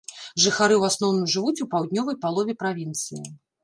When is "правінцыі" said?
2.67-3.25